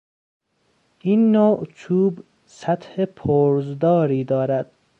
این 0.99 1.31
نوع 1.31 1.65
چوب 1.65 2.23
سطح 2.45 3.05
پرزداری 3.05 4.23
دارد. 4.23 4.71